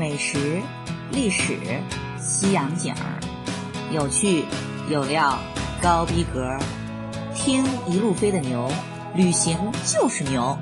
[0.00, 0.62] 美食、
[1.12, 1.58] 历史、
[2.18, 3.20] 西洋景儿，
[3.92, 4.46] 有趣
[4.88, 5.38] 有料，
[5.82, 6.56] 高逼格。
[7.34, 8.66] 听一路飞的牛，
[9.14, 10.56] 旅行就是牛。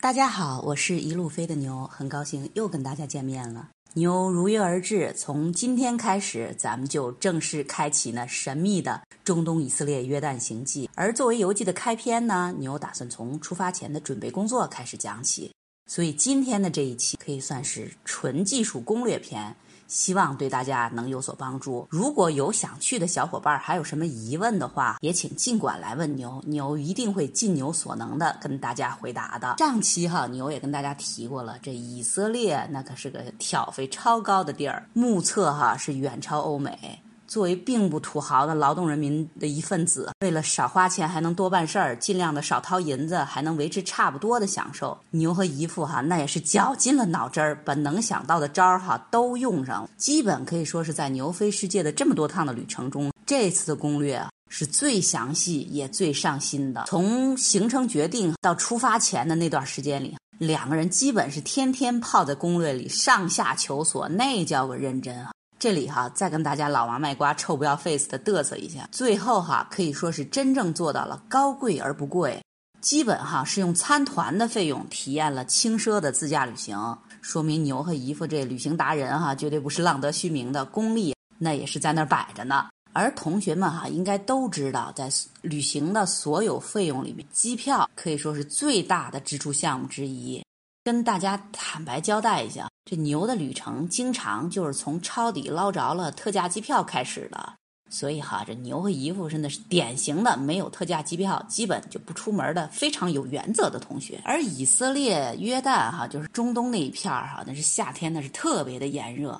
[0.00, 3.68] 大家好，我是一路飞的牛，很高兴又跟大家见面了。
[3.94, 10.90] 牛如约而至，从今天开始，咱们就正式开启那神秘的中东以色列约旦行记。
[10.96, 15.52] 而作为游记的开篇呢，牛打算从出发前的准备工作开始讲起。
[15.88, 19.56] 所以今天的这一期可以算是纯技术攻略篇，
[19.86, 21.88] 希望对大家能有所帮助。
[21.90, 29.56] 如果有想去的小伙伴还有什么疑问的话，也请尽管来问牛，牛一定会尽牛所能的跟大家回答的。
[29.56, 37.00] 上期哈牛也跟大家提过了，这以色列那可是个挑费超高的地儿，目测哈是远超欧美。
[37.28, 49.90] 作为并不土豪的劳动人民的一份子，为了少花钱还能多办事儿，尽量的少掏银子，还能维持差不多的享受，牛和姨父哈那也是绞尽了脑汁儿，把能想到的招儿哈都用上了。
[49.98, 56.84] 基本可以说是在牛飞世界的这么多趟的旅程中，这次的攻略啊是最详细也最上心的。
[56.86, 65.30] 从行程决定到出发前的那段时间里，两个人基本是天天泡在攻略里，上下求索，那叫个认真啊！
[65.58, 68.88] 这里哈，再跟大家老王卖瓜、臭不要 face 的嘚瑟一下。
[68.92, 72.40] 最后哈，可以说是真正做到了高贵而不贵，
[72.80, 76.96] 基本哈是用参团的费用体验了轻奢的自驾旅行。
[77.20, 82.66] 说明牛和姨夫这旅行达人哈，绝对不是浪得虚名的，功力那也是在那儿摆着呢。
[82.92, 85.10] 而同学们哈，应该都知道，在
[85.42, 90.40] 旅行的所有费用里面，机票可以说是最大的支出项目之一。
[90.88, 97.52] 跟大家坦白交代一下，这牛的旅程经常就是从抄底捞着了特价机票开始的，
[97.90, 104.18] 所以哈，这牛和姨夫真的是典型的没有特价机票基本就不出门的非常有原则的同学。
[104.24, 109.38] 而以色列、约旦哈，就是中东那一片儿哈，那是夏天那是特别的炎热，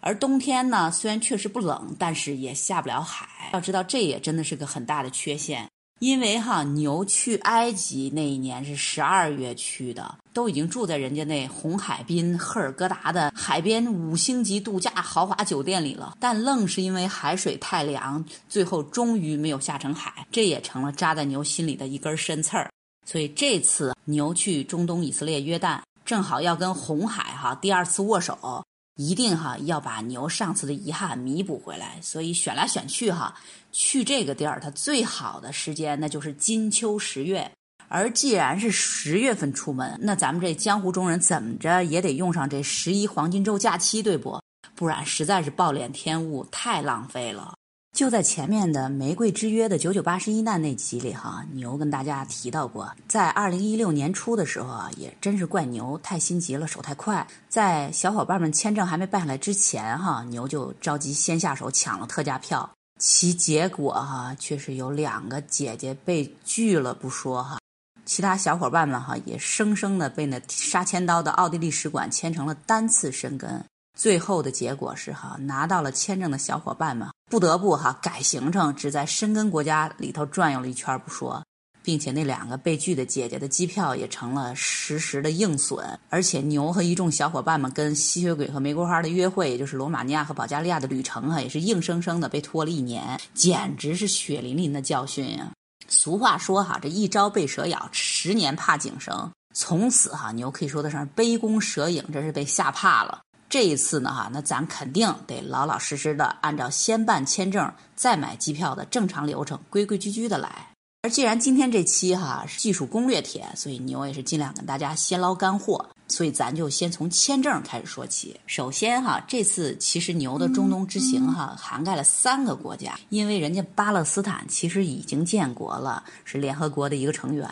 [0.00, 3.50] 而冬天呢虽然确实不冷，但是也下不了海。
[3.52, 5.68] 要知道，这也真的是个很大的缺陷。
[5.98, 22.70] 因为哈牛去埃及那一年是十二月去的，都已经住在人家那红海滨赫尔戈达的海边五星级度假豪华酒店里了，但愣是因为海水太凉，最后终于没有下成海，这也成了扎在牛心里的一根深刺儿。
[23.04, 28.64] 所以这次牛去中东以色列约旦，正好要跟红海哈第二次握手。
[28.98, 33.32] 一定哈要把牛上次的遗憾弥补回来，所以选来选去哈，
[33.70, 37.48] 去这个地儿它最好的时间那就是金秋十月。
[37.86, 44.38] 而既然是十月份出门，那咱们这江湖中人怎么着也得用上这十一黄金周假期，对不？
[44.74, 47.54] 不然实在是暴殄天物，太浪费了。
[47.98, 62.70] 就在前面的《玫瑰之约》的九九八十一难那集里，哈牛跟大家提到过，在二零一六年初的时候啊，也真是怪牛太心急了，手太快，在小伙伴们签证还没办下来之前，哈牛就着急先下手抢了特价票，
[63.00, 67.58] 其结果哈却是有两个姐姐被拒了不说哈，
[68.04, 73.60] 其他小伙伴们哈也生生的被那杀千刀的奥地利使馆签成了单次申根。
[73.98, 81.44] 最后的结果是哈，拿到了签证的小伙伴们不得不哈改行程，只在申根国家里头转悠了一圈不说，
[81.82, 95.50] 并且那两个被拒的姐姐的机票也成了实时的硬损，而且牛和一众小伙伴们跟吸血鬼和玫瑰花的约会，也就是罗马尼亚和保加利亚的旅程哈，也是硬生生的被拖了一年，简直是血淋淋的教训呀！
[95.88, 103.22] 俗话说哈，这一朝被蛇咬，十年怕井绳，从此哈牛可以说得上杯弓蛇影，真是被吓怕了。
[103.48, 110.66] 这一次呢，哈，那咱肯定得老老实实的按照先办签证再买机票的正常流程，规规矩矩的来。
[111.02, 118.38] 而既然今天这期哈是技术攻略帖，所以牛也是尽量跟大家先捞干货，所以咱就先从签证开始说起。
[118.46, 127.48] 首先哈，这次其实牛的中东之行哈涵盖了三个国家，因为人家巴勒斯坦其实已经建国了，是联合国的一个成员。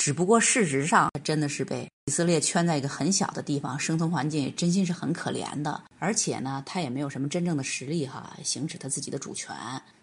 [0.00, 5.78] 只不过事实上，真的是被以色列圈在一个很小的地方，生存环境真心是很可怜的。
[5.98, 9.54] 而且呢，他也没有什么真正的实力哈，行使他自己的主权。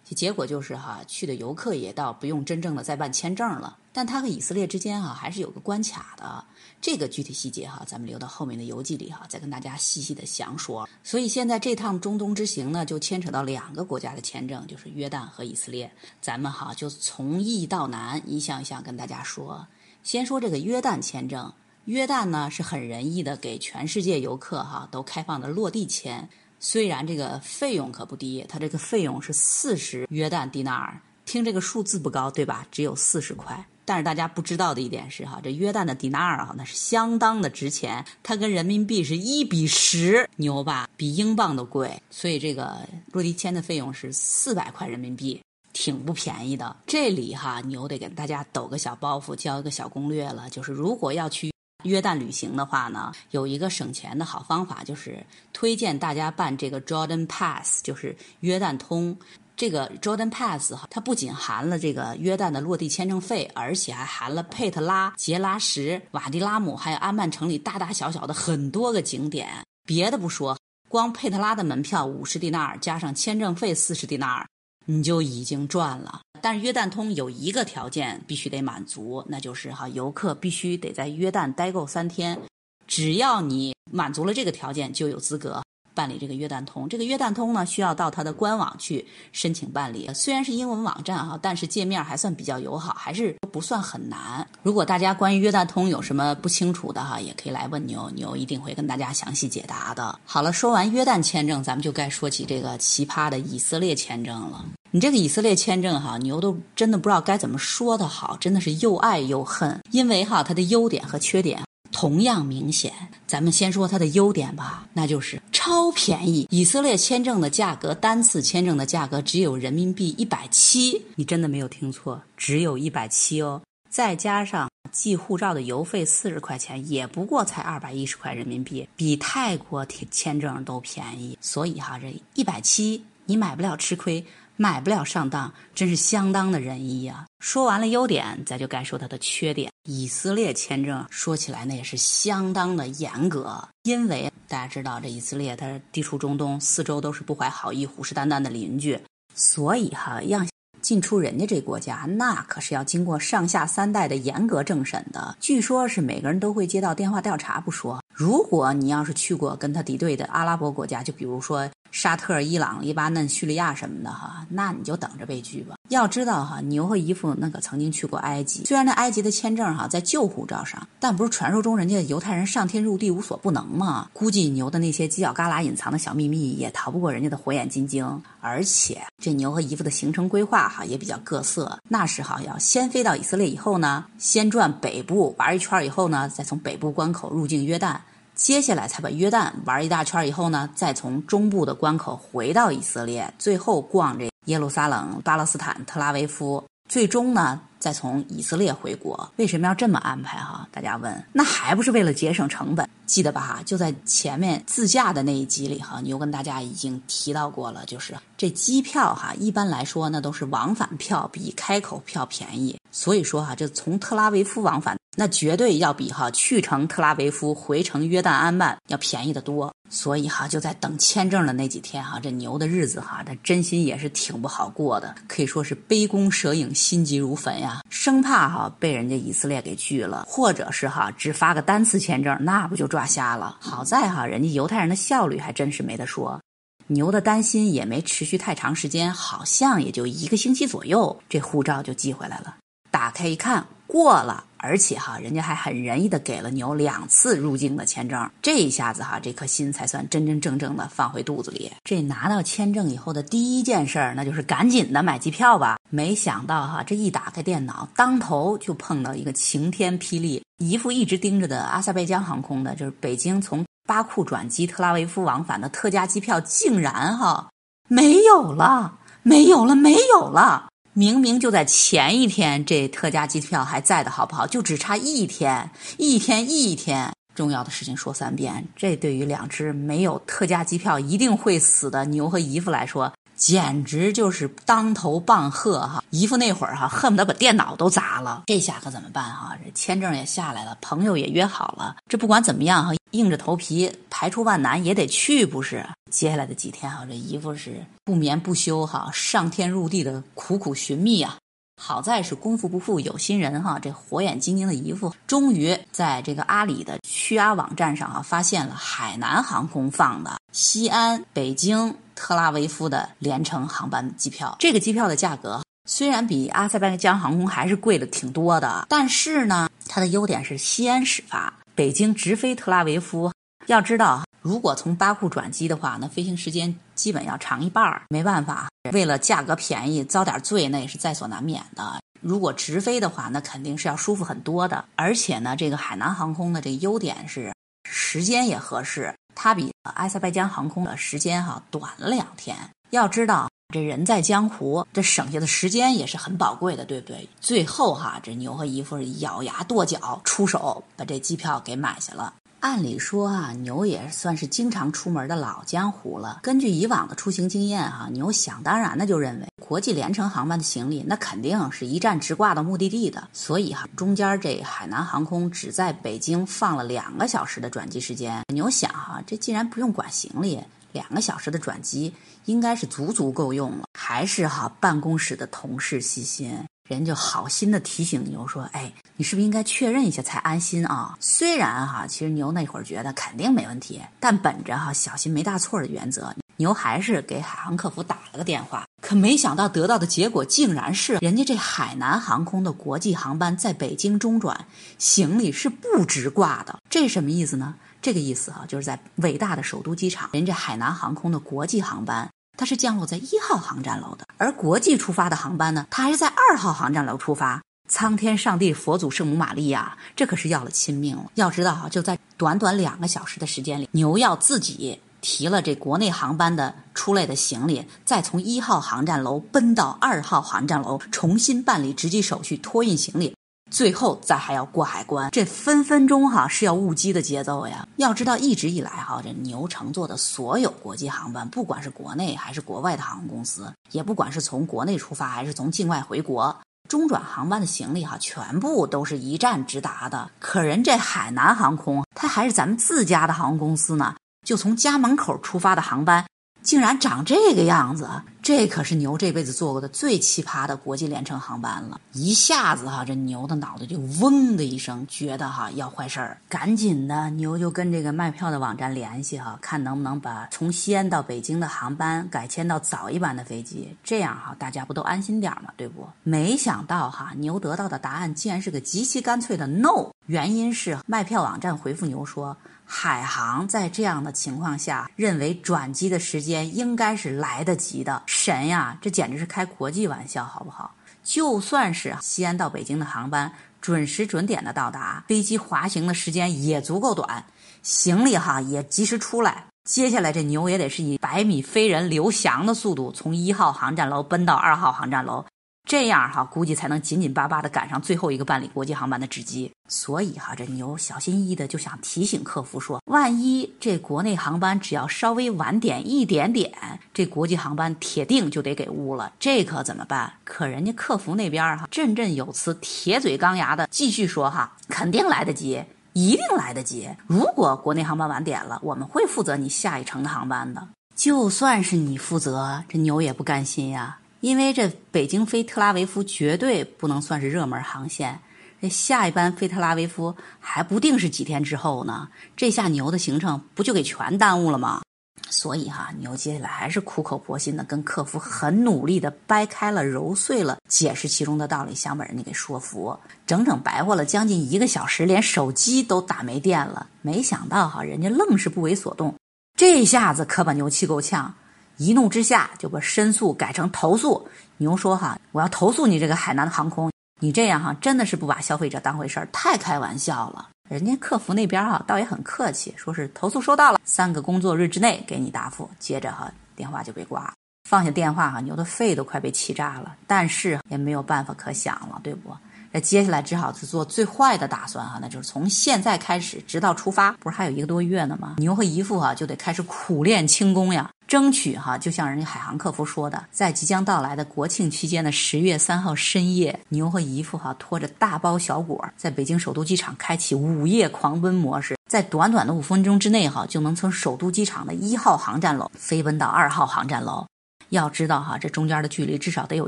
[0.03, 3.75] 结果就是哈，去的游客也倒不用真正的再办签证了。
[3.91, 6.45] 但他和以色列之间哈还是有个关卡的，
[6.79, 10.87] 这个具体细节哈，咱们留到后面的游记里哈，再跟大家细细的详说。
[11.03, 15.91] 所以现在这趟中东之行呢，就牵扯到两个国家的签证，就是约旦和以色列。
[16.21, 19.67] 咱们哈就从易到难，一项一项跟大家说。
[20.07, 21.51] 先说这个约旦签证，
[21.83, 26.29] 约旦呢是很仁义的，给全世界游客哈都开放的落地签。
[26.61, 32.65] 虽然这个费用可不低，它这个费用是四十约旦迪纳尔，听这个数字不高对吧？
[32.71, 33.67] 只有四十块。
[33.83, 40.87] 但是大家不知道的一点是哈，这约旦的迪纳尔啊，那是相当的值钱，它跟人民币是一比十，牛吧？
[40.95, 42.77] 比英镑都贵，所以这个
[43.11, 45.41] 落地签的费用是四百块人民币，
[45.79, 46.75] 挺不便宜的。
[46.87, 51.53] 这里哈，牛得给大家抖个小包袱，教一个小攻略了，就是如果要去
[51.83, 59.15] 约旦旅行的话呢，有一个省钱的好方法，就是推荐大家办这个 Jordan Pass，就是约旦通。
[59.55, 69.47] 这个 Jordan Pass 哈，它不仅含了这个约旦的落地签证费，而且还含了佩特拉、杰拉什、瓦迪拉姆，还有安曼城里大大小小的很多个景点。
[69.85, 70.57] 别的不说，
[70.89, 74.47] 光佩特拉的门票五十迪纳尔，加上签证费四十迪纳尔，
[74.87, 76.21] 你就已经赚了。
[76.41, 82.39] 但是约旦通有一个条件必须得满足，那就是哈，游客必须得在约旦待够三天。
[82.87, 85.61] 只要你满足了这个条件，就有资格。
[85.97, 90.07] 办理这个约旦通，这个约旦通呢，需要到它的官网去申请办理。
[90.13, 94.47] 虽然是英文网站哈，但是界面还算比较友好，还是不算很难。
[94.61, 100.19] 如果大家关于约旦通有什么不清楚的哈，也可以来问牛，牛一定会跟大家详细解答的。
[100.23, 104.63] 好了，说完约旦签证，咱们就该说起这个奇葩的以色列签证了。
[104.91, 111.66] 你这个以色列签证哈，牛都真的不知道该怎么说的好，真的是又爱又恨，因为哈，它的优点和缺点。
[111.99, 112.93] 同样明显，
[113.25, 116.47] 咱们先说它的优点吧，那就是超便宜。
[116.51, 123.59] 以色列签证的价格，单次签证的价格只有人民币一百七，你真的没有听错，只有一百七哦。
[123.89, 131.35] 再加上寄护照的邮费四十块钱，也不过才二百一十块人民币，比泰国签证都便宜。
[131.41, 134.23] 所以哈，这一百七你买不了吃亏。
[134.59, 137.27] 买不了上当，真是相当的仁义呀！
[137.39, 139.71] 说完了优点，咱就该说它的缺点。
[139.87, 148.99] 以色列签证说起来那也是相当的严格，因为大家知道这以色列它地处中东，四周都是不怀好意、虎视眈眈的邻居，
[149.35, 150.47] 所以哈让
[150.81, 155.37] 进出人家这国家，那可是要经过上下三代的严格政审的。
[155.39, 161.69] 据说是每个人都会接到电话调查不说，如果你要是去过跟他敌对的阿拉伯国家，就比如说。
[161.91, 165.75] 沙特、伊朗、黎巴嫩、叙利亚什么的哈，那你就等着被拘吧。
[165.89, 174.09] 要知道哈，牛和姨夫那可曾经去过埃及，虽然那埃及的签证哈在旧护照上，但不是传说中人家犹太人上天入地无所不能吗？
[174.11, 178.21] 估计牛的那些犄角旮旯隐藏的小秘密也逃不过人家的火眼金睛。
[178.41, 187.97] 而且这牛和姨夫的行程规划哈也比较各色，那时哈要先飞到以色列以后呢，先转北部玩一圈以后呢，再从北部关口入境约旦。
[188.37, 199.27] 接下来才把约旦玩一大圈以后呢，再从中部的关口回到以色列，最后逛这耶路撒冷、巴勒斯坦、特拉维夫，最终呢再从以色列回国。
[199.37, 200.67] 为什么要这么安排哈？
[200.71, 202.87] 大家问，那还不是为了节省成本？
[203.07, 203.59] 记得吧哈？
[203.65, 214.97] 就在前面自驾的那一集里哈，牛跟大家已经提到过了，就是这机票哈，一般来说那都是往返票比开口票便宜，所以说哈，这从特拉维夫往返。
[215.15, 233.57] 那绝对要比哈去程特拉维夫回程约旦安曼要便宜的多，所以哈就在等签证的那几天哈，这牛的日子哈，他真心也是挺不好过的，可以说是杯弓蛇影，心急如焚呀，生怕哈被人家以色列给拒了，或者是哈只发个单次签证，那不就抓瞎了？
[233.59, 236.39] 好在哈人家犹太人的效率还真是没得说，
[236.87, 242.57] 牛的担心也没持续太长时间，好像也就一个星期左右，这护照就寄回来了，
[242.91, 243.65] 打开一看。
[243.87, 251.71] 过了，而且哈，人家还很仁义的给了牛两次入境的签证，这一下子哈，这颗心才算真真正正的放回肚子里。
[251.85, 255.77] 这拿到签证以后的第一件事儿，那就是赶紧的买机票吧。
[255.89, 267.47] 没想到哈，这一打开电脑，当头就碰到一个晴天霹雳，姨父一直盯着的阿塞拜疆航空的，就是北京从巴库转机特拉维夫往返的特价机票，竟然哈
[267.87, 270.67] 没有了，没有了，没有了。
[270.97, 274.47] 明明就在前一天，这特价机票还在的好不好？
[274.47, 277.13] 就只差一天，一天一天。
[277.35, 283.13] 重要的事情说三遍，这对于两只没有特价机票一定会死的牛和姨夫来说。
[283.37, 286.03] 简直就是当头棒喝哈！
[286.09, 288.43] 姨夫那会儿哈，恨不得把电脑都砸了。
[288.47, 289.55] 这下可怎么办哈？
[289.63, 291.95] 这签证也下来了，朋友也约好了。
[292.09, 295.87] 这不管怎么样哈，硬着头皮排除万难也得去，不是？
[296.09, 301.37] 接下来的几天哈，这姨夫是不眠不休哈，上天入地的苦苦寻觅啊。
[301.79, 314.55] 好在是功夫不负有心人哈，这火眼金睛的姨夫终于在这个阿里的屈阿网站上啊，发现了海南航空放的西安、北京、特拉维夫的联程航班机票。
[314.59, 323.31] 这个机票的价格虽然比阿塞拜疆航空还是贵了挺多的，但是呢，它的优点是西安始发，北京直飞特拉维夫。
[323.67, 328.03] 要知道，如果从巴库转机的话，那飞行时间基本要长一半儿。
[328.07, 331.99] 没办法，为了价格便宜遭点罪，那也是在所难免的。
[332.21, 334.85] 如果直飞的话，那肯定是要舒服很多的。
[334.95, 342.55] 而且呢，这个海南航空的这个优点是时间也合适，它比埃塞拜疆航空的时间哈短了两天。
[342.91, 343.49] 要知道。
[343.73, 347.27] 这人在江湖，这省下的时间也是很宝贵的，对不对？
[347.41, 352.33] 最后哈，这牛和姨夫咬牙跺脚，出手把这机票给买下了。
[352.59, 356.39] 按理说啊，牛也算是经常出门的老江湖了。
[356.41, 363.27] 根据以往的出行经验哈，牛想当然的就认为，国际联程航班的行李那肯定是一站直挂到目的地的。
[363.31, 368.41] 所以哈，中间这海南航空只在北京放了两个小时的转机时间。
[368.53, 370.59] 牛想哈，这既然不用管行李。
[370.93, 372.11] 两个小时的转机
[372.45, 376.57] 应该是足足够用了，还是哈办公室的同事细心，
[376.87, 388.85] 人就好心的提醒牛说：“哎，你是不是应该确认一下才安心啊？”虽然哈，其实牛那会儿觉得肯定没问题，但本着哈小心没大错的原则，牛还是给海航客服打了个电话。
[389.01, 394.65] 可没想到得到的结果竟然是，人家这海南航空的国际航班在北京中转，
[394.97, 397.75] 行李是不直挂的，这什么意思呢？
[398.01, 407.61] 这个意思哈，就是在伟大的首都机场，人家海南航空的国际航班，它是降落在一号航站楼的，而国际出发的航班呢，它还是在二号航站楼出发。
[407.87, 411.23] 苍天上帝，佛祖圣母玛利亚，这可是要了亲命了。
[411.35, 423.36] 要知道哈，就在短短两个小时的时间里，牛要自己提了这国内航班的出来的行李，再从一号航站楼奔到二号航站楼，重新办理值机手续，托运行李。
[423.69, 427.87] 最后再还要过海关，这分分钟哈是要误机的节奏呀！
[427.97, 436.55] 要知道，一直以来哈，这牛乘坐的所有国际航班，不管是国内还是国外的航空公司，也不管是从国内出发还是从境外回国，
[436.87, 440.29] 中转航班的行李哈，全部都是一站直达的。
[440.39, 446.25] 可人这海南航空，它还是咱们自家的航空公司呢，就从家门口出发的航班。
[446.63, 448.09] 竟然长这个样子，
[448.47, 451.99] 这可是牛这辈子坐过的最奇葩的国际联程航班了。
[452.13, 466.07] 一下子哈，这牛的脑袋就嗡的一声，觉得哈要坏事儿，赶紧的牛就跟这个卖票的网站联系哈，看能不能把从西安到北京的航班改签到早一班的飞机，这样哈大家不都安心点嘛，对不？
[466.23, 472.55] 没想到哈，牛得到的答案竟然是个极其干脆的 no，原因是卖票网站回复牛说。
[472.89, 478.23] 海航在这样的情况下，认为转机的时间应该是来得及的。
[478.37, 480.93] 神呀，这简直是开国际玩笑，好不好？
[481.23, 483.51] 就算是西安到北京的航班
[483.81, 487.43] 准时准点的到达，飞机滑行的时间也足够短，
[487.81, 489.65] 行李哈也及时出来。
[489.85, 495.43] 接下来这牛也得是以百米飞人刘翔的速度，从一号航站楼奔到二号航站楼。
[495.87, 499.71] 这样哈，估计才能紧紧巴巴的赶上最后一个办理国际航班的值机。
[499.87, 509.31] 所以哈，这牛小心翼翼的就想提醒客服说，万一这国内航班只要稍微晚点一点点，这国际航班铁定就得给误了。
[509.39, 510.33] 这可怎么办？
[510.43, 517.09] 可人家客服那边哈，振振有词，铁嘴钢牙的继续说哈，肯定来得及，一定来得及。
[517.27, 520.85] 如果国内航班晚点了，我们会负责你下一程的航班的。
[521.15, 524.19] 就算是你负责，这牛也不甘心呀。
[524.39, 528.39] 因为这北京飞特拉维夫绝对不能算是热门航线，
[528.81, 535.01] 这下一班飞特拉维夫还不定是几天之后呢，这下牛的行程不就给全耽误了吗？
[535.49, 547.07] 所以哈，牛接下来还是苦口婆心的跟客服很努力的掰开了揉碎了解释其中的道理，想把人家给说服，整整白活了将近一个小时，连手机都打没电了。
[547.21, 549.33] 没想到哈，人家愣是不为所动，
[549.77, 551.55] 这下子可把牛气够呛。
[551.97, 554.47] 一怒之下就把申诉改成投诉。
[554.77, 565.89] 牛说：“哈，我要投诉你这个海南航空，你这样哈真的是不把消费者当回事儿，太开玩笑了。”人家客服那边哈倒也很客气，说是投诉收到了，三个工作日之内给你答复。
[565.99, 567.53] 接着哈电话就被挂了，
[567.89, 572.55] 放下电话哈牛的肺都快被气炸了，但是也没有办法可想了，对不？
[572.89, 578.55] 那接下来只好是做最坏的打算哈，那就是从现在开始直到出发，不是还有一个多月呢吗？
[578.59, 597.45] 牛和姨父哈就得开始苦练轻功呀，争取哈就像人家海航客服说的，在即将到来的国庆期间的十月三号深夜，牛和姨夫哈拖着大包小裹，在北京首都机场开启午夜狂奔模式，在短短的五分钟之内哈就能从首都机场的一号航站楼飞奔到二号航站楼。
[597.89, 599.87] 要知道哈，这中间的距离至少得有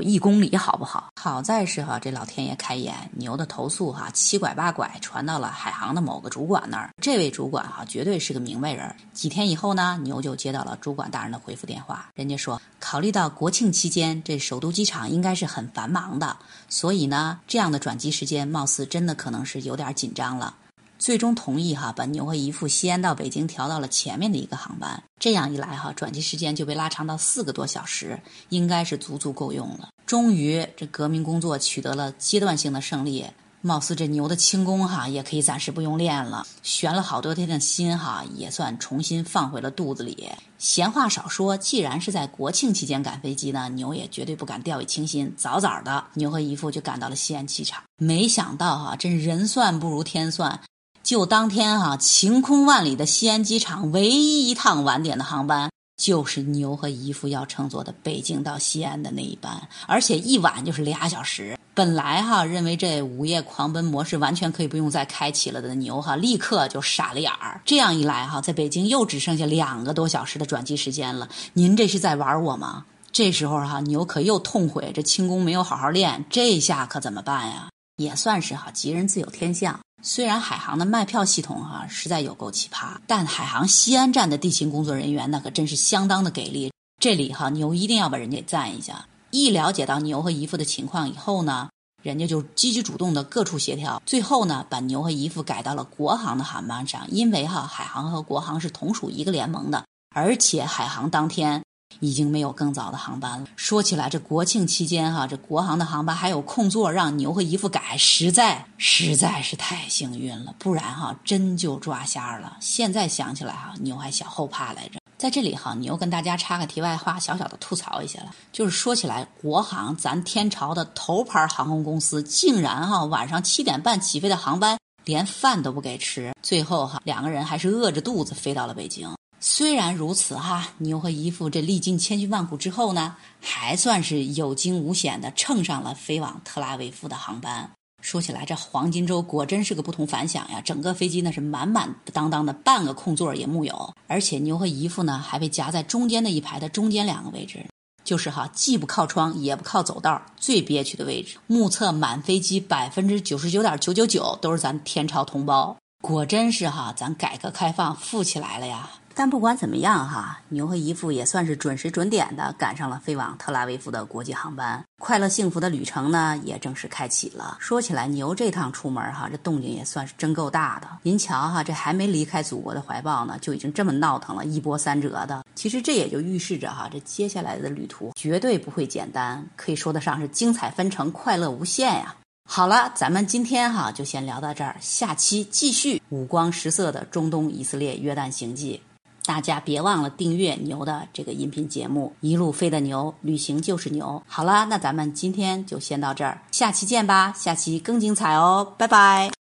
[0.00, 1.12] 一公里，好不好？
[1.20, 6.90] 好在是哈，这老天爷开眼，牛的投诉哈七拐八拐传到了海航的某个主管那儿。
[7.00, 8.94] 这位主管哈绝对是个明白人。
[9.12, 16.36] 几天以后呢，牛就接到了主管大人的回复电话，人家说，考虑到国庆期间这首都机场应该是很繁忙的，
[16.68, 20.54] 所以呢，这样的转机时间貌似真的可能是有点紧张了。
[21.00, 25.02] 最终同意哈，把牛和姨父西安到北京调到了前面的一个航班。
[25.18, 29.88] 这样一来哈，转机时间就被拉长到四个多小时，应该是足足够用了。
[30.04, 33.24] 终于这革命工作取得了阶段性的胜利。
[33.62, 40.30] 貌似这牛的轻功哈也可以暂时不用练了，悬了好多天的心哈也算重新放回了肚子里。
[40.56, 45.30] 闲话少说，既然是在国庆期间赶飞机呢，牛也绝对不敢掉以轻心。
[45.36, 47.82] 早早的，牛和姨父就赶到了西安机场。
[47.98, 50.58] 没想到哈，真人算不如天算，
[51.02, 55.70] 就当天哈晴空万里的西安机场，唯一一趟晚点的航班。
[55.96, 61.58] 就是牛和姨父要乘坐的北京到西安的那一班，而且一晚就是俩小时。
[61.74, 67.60] 本来哈认为这午夜狂奔模式完全可以不用再开启了的牛哈，立刻就傻了眼儿。
[67.66, 71.28] 这样一来哈，在北京又只剩下两个多小时的转机时间了。
[71.52, 72.86] 您这是在玩我吗？
[73.12, 77.68] 这时候哈，牛可又痛悔这轻功没有好好练，这下可怎么办呀？
[77.96, 79.78] 也算是哈吉人自有天相。
[80.02, 86.72] 虽然海航的卖票系统哈实在有够奇葩，但海航西安站的地勤工作人员那可真是相当的给力。
[86.98, 89.06] 这里哈牛一定要把人家赞一下。
[89.30, 91.68] 一了解到牛和姨父的情况以后呢，
[92.02, 97.06] 人家就积极主动的各处协调，最后呢把牛和姨父改到了国航的航班上。
[97.10, 101.62] 因为哈海航和国航是同属一个联盟的，而且海航当天。
[101.98, 103.46] 已经没有更早的航班了。
[103.56, 110.54] 说起来，这国庆期间哈，这国航的航班还有空座，让牛和姨夫改，实在实在是太幸运了。
[110.58, 112.56] 不然哈，真就抓瞎了。
[112.60, 115.00] 现在想起来哈，牛还小后怕来着。
[115.18, 118.30] 在这里哈，牛跟大家插个题外话，小小的吐槽一下了。
[118.50, 129.10] 就是说起来，国航咱天朝的头牌航空公司，竟然哈晚上七点半起飞的航班，连饭都不给吃，最后哈两个人还是饿着肚子飞到了北京。
[129.42, 137.70] 虽然如此哈，牛和姨父这历尽千辛万苦之后呢，还算是有惊无险的乘上了飞往特拉维夫的航班。
[138.02, 140.60] 说起来，这黄金周果真是个不同凡响呀！
[140.62, 143.94] 整个飞机呢是满满当当的，半个空座也木有。
[144.06, 147.64] 而且牛和姨父呢还被夹在中间那一排的中间两个位置，
[148.04, 151.38] 就是哈既不靠窗也不靠走道，最憋屈的位置。
[151.46, 158.90] 目测满飞机百分之九十九点九九九都是咱天朝同胞，果真是哈咱改革开放富起来了呀！
[159.20, 167.58] 但不管怎么样哈，牛和姨父也算是准时准点的赶上了飞往特拉维夫的国际航班，快乐幸福的旅程呢也正式开启了。
[167.60, 170.88] 说起来，牛这趟出门哈，这动静也算是真够大的。
[171.02, 175.44] 您瞧哈，这还没离开祖国的怀抱呢，就已经这么闹腾了，一波三折的。
[175.54, 182.14] 其实这也就预示着哈，这接下来的旅途绝对不会简单，可以说得上是精彩纷呈，快乐无限呀。
[182.48, 188.80] 好了，咱们今天哈就先聊到这儿，下期继续五光十色的中东以色列约旦行记。
[189.24, 194.22] 大家别忘了订阅牛的这个音频节目《一路飞的牛》，旅行就是牛。
[194.26, 199.39] 好了，那咱们今天就先到这儿，下期见吧，下期更精彩哦，拜拜。